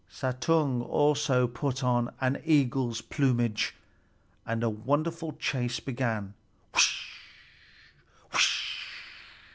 [0.11, 3.75] Suttung also put on an eagle's plumage,
[4.47, 6.33] and a wonderful chase began.